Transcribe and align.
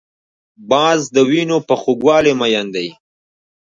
باز 0.69 1.01
د 1.15 1.17
وینو 1.29 1.57
په 1.67 1.75
خوږوالي 1.81 2.33
مین 2.39 2.67
دی 2.75 2.87